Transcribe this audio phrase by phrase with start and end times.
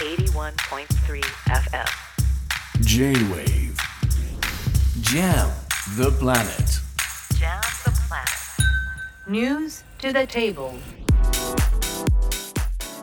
[0.00, 1.84] 81.3 FM
[2.80, 3.76] J-Wave.
[5.02, 5.50] Jam
[5.98, 6.80] the planet.
[7.38, 9.28] Jam the planet.
[9.28, 10.72] News to the table.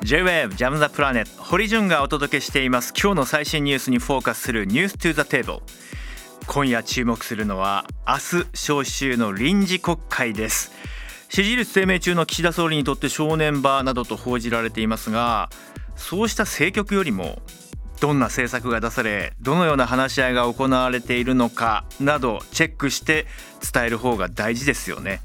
[0.02, 2.96] J-Wave ジャムザプラネット堀潤がお届けしています。
[3.00, 5.62] 今日の最新ニュースにフォーカスするニュース to the table.
[6.48, 10.72] 今夜注目するのは明日召集の臨時国会です。
[11.30, 15.50] 支持率低迷中の岸田総理にとって正念場などと報じられていますが
[15.98, 17.42] そうした政局よりも
[18.00, 23.26] どんな政策が出されどのような話し合いが行われているのかなどチェックして
[23.74, 25.22] 伝える方が大事ですよね。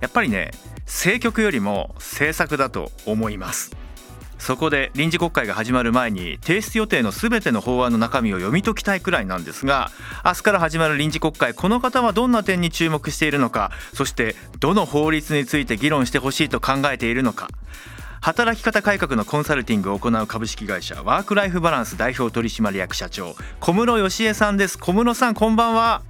[0.00, 0.50] やっぱりね
[0.86, 3.76] 政局よりも政策だと思います。
[4.38, 9.90] そこで臨時国会が始まる前に提出予定のすべての法案の中身を読み解きたいくらいなんですが
[10.24, 17.48] 明日から始まる臨時国会この方はどんな点に注目しているのかそしてどの法律について議論してほしいと考えているのか
[18.20, 26.02] 働き方改革のコンサルティングを行う株式会社ワークライフバランス代表取締役社長小室義恵さんです小室さんこんばんは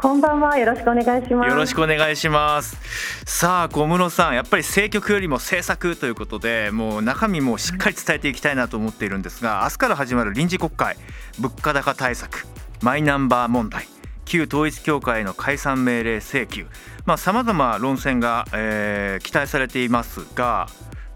[0.00, 0.56] こんばんは。
[0.56, 1.50] よろしくお願いします。
[1.50, 2.78] よろしくお願いします
[3.26, 10.96] さあ小室さんやっぱり政局よりも政策ということでもう中身もしっかり伝えていきたいなと思っているんですが明日から始まる臨時国会
[11.38, 12.46] 物価高対策
[12.80, 13.86] マイナンバー問題
[14.24, 16.66] 旧統一教会への解散命令請求
[17.04, 20.66] まあ様々論戦が、えー期待されていますが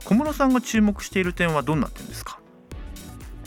[0.04, 2.38] 小室さんが注目している点はどんな点ですか？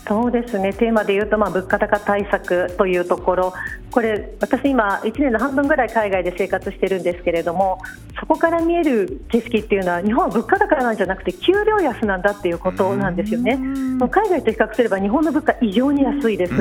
[0.08, 0.72] そうですね。
[0.72, 3.54] テーマでいうと、まあ物価高対策というところ、
[3.92, 7.82] これ私今1年の半分ぐらい海外で生活してるんですけれども、
[8.20, 13.56] そこから見える景色っていうのは日本は物価高なんじゃなくて給料安なんだっていうことなんですよね。
[13.56, 16.54] もう海外と比較すれば日本の物価異常に安いです。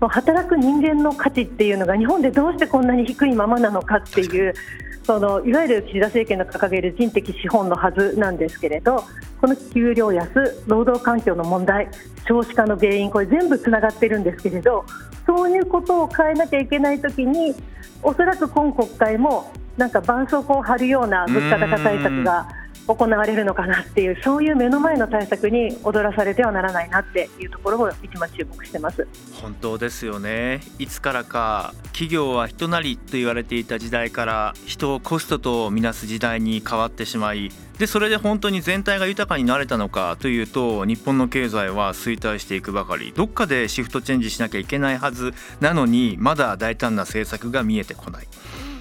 [0.00, 4.54] もう働く人間の価値っていうのが日本でどうしてこんなに低いままなのかっていう。
[5.02, 9.02] そのいわゆる岸田政権の掲げる人的資本のはずなんですけれど
[9.40, 10.28] この給料安、
[10.66, 11.88] 労働環境の問題
[12.28, 14.84] 少子化の原因これ全部つながってるんですけれど
[15.26, 17.54] そういうことを変えなきゃいけないときに
[18.02, 22.46] おそらく今国会もなんか絆創膏を貼るような物価高対策が
[22.86, 29.08] 行われるのかなっていうそういう目の前の対策に踊らされてはならないなっていうところを一番注目してます。
[29.40, 48.28] 本当ですよねいつからか企業は人なりと言われていた時代から人をコストとみなす時代に変わってしまいでそれで本当に全体が豊かになれたのかというと日本の経済は衰退していくばかりどっかでシフトチェンジしなきゃいけないはずなのにまだ大胆な政策が見えてこない。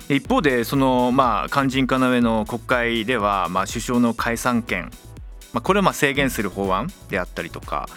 [0.10, 4.92] 一方でそのまあ肝心要の国会ではまあ首相の解散権
[5.54, 7.88] まあ、これをまあ制限する法案であったりとか、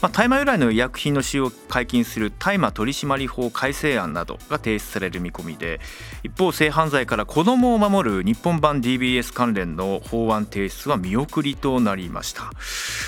[0.00, 5.80] まあ、大麻由来の医薬品の使用を解禁する大麻取締法改正案などが提出される見込みで
[6.22, 12.52] 一方性犯罪から子どもを守る日本版 DBS 関連の法案提出は見送りとなりました。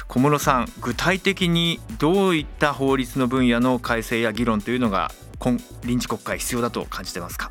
[0.08, 7.50] 小室さん具体的にどういった法律の分野の改正や議論というのが今臨時国会必要だと感じてますか？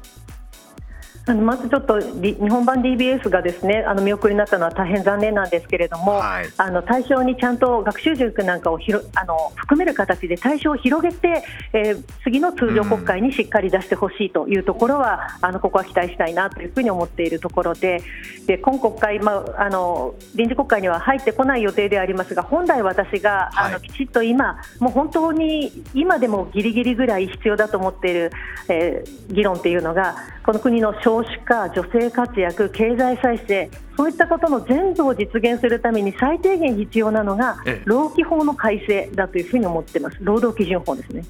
[1.27, 6.49] あのまずちょっとり日本版 DBS がですねあの見送りになったのは大変残念なんですけれども、はい。
[6.57, 11.43] あの対象にちゃんと学習塾なんかをひろあの含める形で対象を広げて、
[11.73, 18.01] えー次の通常国会にしっかり出してほしいというところは、あのここは期待したいなというふうに思っているところで
[18.45, 23.73] で今国会、まあ、あの臨時国会には入ってこない予定でありますが本来私が、あはい。
[23.73, 28.31] のきちっと今もう本当に今でもギリギリぐらい必要だと思っている、
[28.69, 30.15] えー議論っていうのが
[30.45, 37.83] この国の少子化、女性活躍、経済再生そういったことの全部を実現するために最低限必要なのがええ。
[37.85, 40.17] 労基法の改正だというふうに思っています。
[40.21, 41.23] 労働基準法ですね。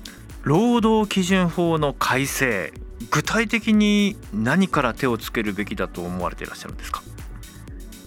[0.44, 2.72] 労働基準法の改正
[3.10, 7.02] 具体的に何から手をつけるべきだと思われていらっしゃるんですか？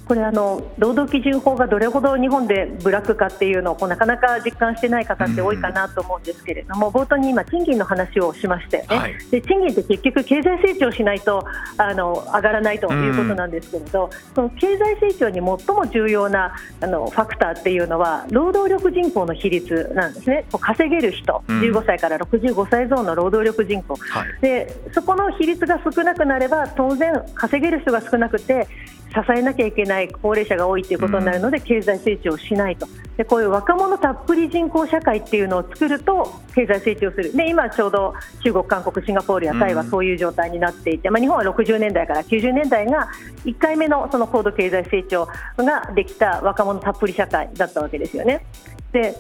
[0.07, 9.15] これあの労働基準法がどれほど日本でブラックかっていうのをこうなかなか実感してない方って多いかなと思うんですけれども、冒頭に今賃金の話をしましたよね、はい。
[9.31, 11.45] で賃金って結局経済成長しないと
[11.79, 20.45] あの上がらないということなんですけれど、その経済成長に最も重要なあのファクターっていうのは労働力人口の比率なんですね。
[20.61, 21.61] 稼げる人、うん。
[21.61, 23.97] 15歳から65歳ゾーンの労働力人口。
[23.97, 24.41] はい。
[24.43, 28.69] でそこの比率が少なくなれば当然稼げる人が少なくて
[29.04, 29.04] 支
[29.37, 32.87] えなきゃいけない高齢者が多いということになるので、経済成長しないと。
[33.17, 37.37] でこういう若者たっぷり人口社会っていうのを作ると経済成長する。
[37.37, 43.09] で今ちょうど中国、韓国、シンガポールやタイはうんそういう状態になっていて、まあ、日本は60年代から90年代が
[43.45, 48.45] 1回目のその高度経済成長ができた若者たっぷり社会だったわけですよね。
[48.93, 49.15] で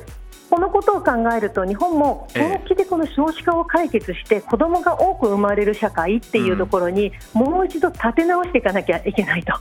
[0.54, 9.52] このことを考えると日本も本気でこの少子化を解決して子どもが多く生まれる社会っていうところにもう一度立て直していかなきゃいけないと。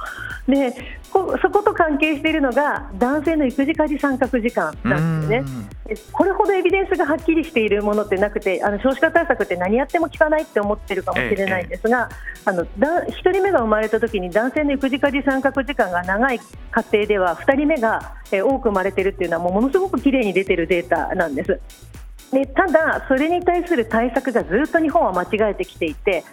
[0.48, 0.78] でこ
[1.14, 5.50] そこと関係しているのが男性の育児家事参画時間なんですよね。
[5.86, 12.10] でこれほどエビデンスがはっきりしているものってなくてあの少子化対策って何やっても効かないって思ってるかもしれないんですが、
[12.46, 16.40] あのだ1人目が生まれた時に男性の育児家事参画時間が長い
[16.72, 21.60] 家庭では2人目が、え多く生まれているっていうのはもうものすごく綺麗に出てるデータなんです。
[22.32, 26.24] でただ、それに対する対策がずっと日本は間違えてきていて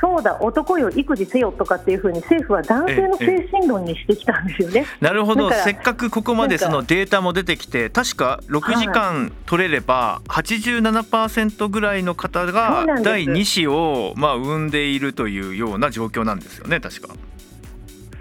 [0.00, 4.86] そうだ、男よ、育児せよとかっていうふうに政府は男性の精神論にしてきたんですよね。
[5.00, 17.14] なるほど、せっかくここまでそのデータも出てきて、確か6時間取れれば、87%ぐらいの方が第2子をまあ産んでいるというような状況なんですよね、確か。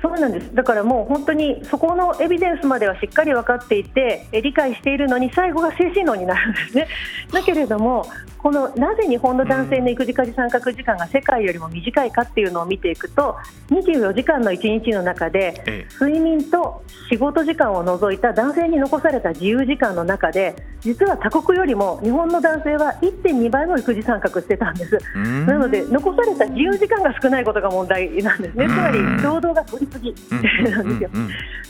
[0.01, 6.87] そうなんですだからもう本当にそこのエビデンスまではしっかり分かっていて理解しているのに最後が精神論になるんですね。
[7.33, 8.09] だけれども
[8.41, 13.35] このなぜ日本の男性の育児家事参画時間が世界よりも短いかっていうのを見ていくと
[13.69, 24.97] 24時間の1日の中で睡眠と仕事時間を除いた男性に残された自由時間の中で実は他国よりも日本の男性は1.2倍も育児参画してたんです。
[25.45, 28.57] なので残された自由時間が少ないことが問題なんです。
[28.57, 30.15] ねつまり労働が取りすぎ。
[30.71, 31.09] なんですよ。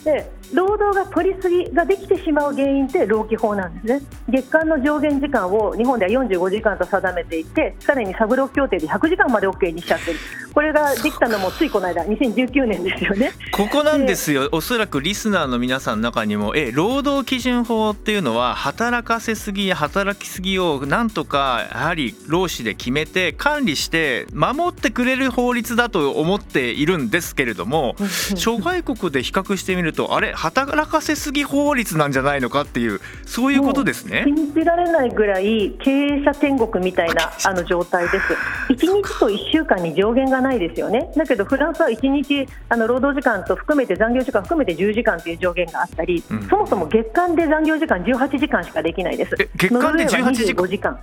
[0.05, 4.01] で労働が取りすぎができてしまう原因って労基法なんですね。
[4.29, 10.19] 月間の上限時間を日本では45時間と定めていてさらにサブロー協定で100時間まで OK にしちゃってる。
[10.53, 13.31] これができたのもついこの間2019年ですよね。
[13.51, 14.49] ここなんですよ。
[14.51, 27.95] おそらくリスナーの皆さんの中にもえ労働基準法っていうのは働かせすぎや働きすぎをなんとかやはり労使で決めて管理して守ってくれる法律だと思っているんですけれども
[28.35, 30.33] 諸外国で比較してみるとあれ？
[30.33, 34.23] 働かせすぎ法律なんじゃないのかっていうそういうことですね。
[34.25, 38.25] 信じられないぐらい経営者天国みたいなあの状態です。
[38.69, 41.11] 1日と1週間に上限がないですよね。
[41.15, 49.35] だけどフランスは1日あの労働時間と含めて残業時間含めて10時間という上限があったり、うん、そもそも月間で残業時間18時間しかできないです。
[49.55, 50.99] 月間で18時間？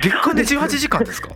[0.00, 1.28] 月間で18時間ですか？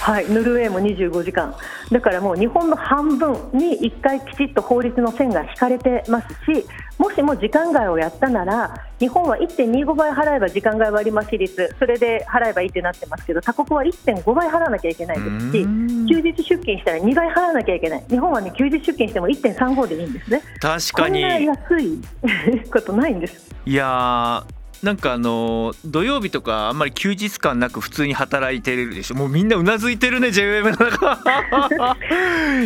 [0.00, 1.54] はい、ノルウェーも25時間、
[1.90, 6.66] だからもう日本の半分に1回きちっと法律の線が引かれてますし、
[6.98, 15.64] もしも時間外をやったなら、日本は1.25倍払えば時間外割増率、それで払えばいいってなってますけど、他国は1.5倍払わなきゃいけないですし、
[16.08, 20.42] 休日出勤したら2倍払わなきゃいけない、日本はね休日出勤しても1.35でいいんですね。
[20.60, 22.00] 確かにこんな安い
[22.70, 23.54] ことないんです。
[23.64, 24.44] いや
[24.82, 29.14] なんかあの土曜日とかあんまり休日感なく普通に働いてるでしょ。
[29.14, 31.96] もうみんなうなずいてるね JWM の中。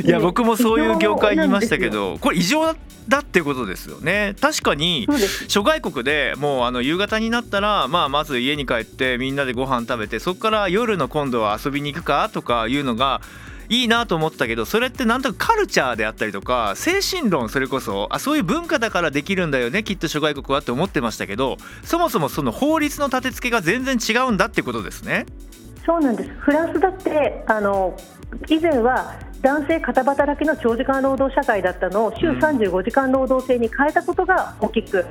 [0.04, 2.74] いや僕もそういう業界にいましたけどこれ異常
[3.08, 4.36] だってことですよね。
[4.40, 5.08] 確かに
[5.48, 13.20] 諸外国でもうあの夕方になったら、まあ、まず家に帰ってみんなでご飯食べてそこから夜の今度は遊びに行くかとかいうのが
[13.68, 25.26] いいなと思ったけどそれってなんとかカルチャーであったりとか精神論それこそあそういう文化だからできるんだよねきっと諸外国はって思ってましたけどそもそもその法律の立て付けが全然違うんだってことですね。
[25.84, 27.94] そうなんですフランスだってあの
[28.48, 35.04] 以前は男性片働きの長時間労働社会だったのを週35時間労働制に変えたことが大きく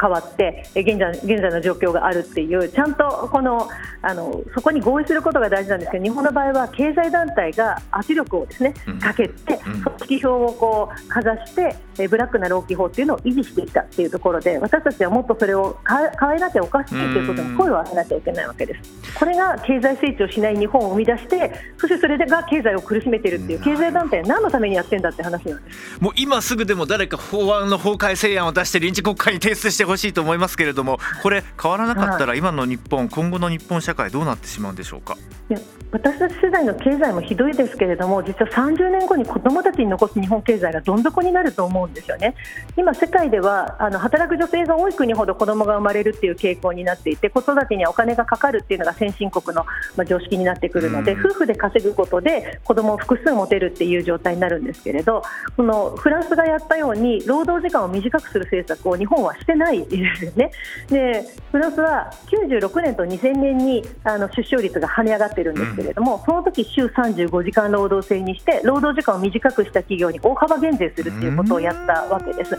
[0.00, 3.68] 変わって現在現在の状況があるっていうちゃんとこの
[4.02, 11.74] あのそこに合意することが大事なんですけど日本の場合は経済団体が圧力をですねかけて組織票をこうかざして
[12.08, 19.18] ブラックな労基法っていうのを維持してきたっていうところで私たちはもっとそれを変えなきゃおかしいということに声を上げなきゃいけないわけです。
[19.18, 26.02] これが経済成長しない日本を生み出してそしてそれが経済を苦しめているっていう経済団体は何のためにやってんだって話なんです。
[26.02, 35.16] もう今すぐでも誰か法案の法改正案を出して臨時国会に提出してほしいと思いますけれどもこれ変わらなかったら今の日本、今後の日本社会どうなってしまうんでしょうか？
[35.50, 35.58] いや
[35.92, 42.34] 私たち世代の経済もひどいですけれども実は30年後に子どもたちに残す日本経済がどん底になると思うんですよね。
[42.76, 49.64] 今、世界ではあの働く女性が多い国ほど子どもが生まれるっていう傾向になっていて子育てにはお金がかかるっていうのが先進国の、
[49.96, 55.22] まあ、常識になってくるので、夫婦で稼ぐことで子どもを複数持てるっていう状態になるんですけれど
[55.56, 60.50] このフランスがやったように労働時間を短くする政策を日本はしてないですよね。
[60.88, 72.56] でフランスは96年と2000年にあの出生率が跳ね上がってるんですけれども、うん、その時週35時間労働制にして労働時間を短くした企業に大幅減税するっていうことをやったわけです。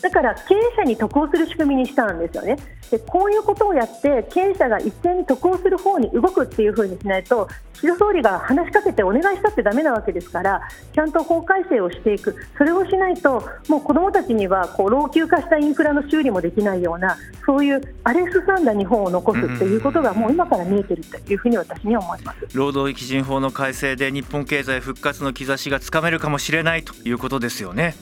[0.00, 2.56] だから経営者に得をする仕組みにしたんですよね。
[2.90, 27.94] でこういうことをやって経営者が一斉に得をする方に動くっていうふうにしないと岸田総理が話しかけてお願いしたってだめなわけですからちゃんと法改正をしていくそれをしないともう子どもたちにはこう老朽化したインフラの修理もでできないようなそういう荒れすさんだ日本を残すっていうことがもう今から見えているというふうに私には思います労働基準法の改正で日本経済復活の兆しがつかめるかもしれないということですよね。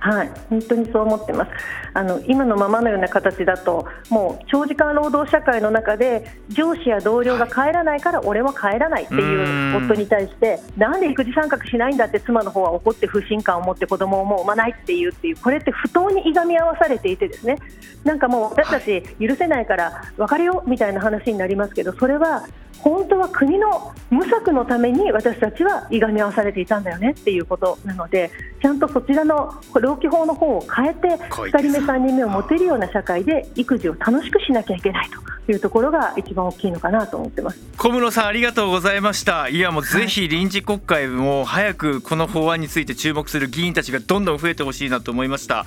[0.00, 1.50] はい、本当にそう思ってます。
[1.92, 17.58] あの今のままのような形だともう長時間労働社会の中で上司や同僚が帰らないから俺は帰らないっていう夫に対してなんで育児参画しないんだって妻の方は怒って不信感を持って子供をもう産まないっていうっていうこれって不当にいがみ合わされていてですね。
[18.04, 22.44] なんかもう私たち許せないから別れようみたいな話になりますけどそれは
[22.82, 35.10] 本当は国の無策のために私たちはいがみ合わされていたんだよねっていうことなのでちゃんとそちらの労基法の方を変えて2人目、3人目を持てるような社会で育児を楽しくしなきゃいけない
[35.46, 37.60] というところが一番大きいのかなと思ってます。
[37.76, 39.48] 小室さんありがとうございました。
[39.48, 45.66] いやもうぜひ臨時国会も早くこの法案について注目する議員たちがどんどん増えてほしいなと思いました。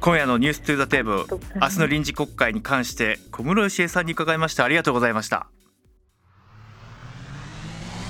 [0.00, 4.64] 今夜のニューストゥザテーブル明日の臨時国会に関して小室芳恵さんに伺いました。
[4.64, 5.46] ありがとうございました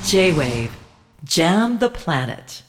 [0.04, 0.70] J-Wave
[1.25, 2.62] Jam the Planet